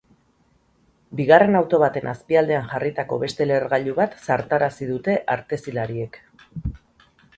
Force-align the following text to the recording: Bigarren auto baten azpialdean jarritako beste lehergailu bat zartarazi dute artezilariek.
Bigarren 1.17 1.57
auto 1.59 1.79
baten 1.83 2.07
azpialdean 2.13 2.65
jarritako 2.71 3.19
beste 3.25 3.47
lehergailu 3.49 3.93
bat 4.01 4.17
zartarazi 4.23 4.89
dute 4.95 5.19
artezilariek. 5.35 6.19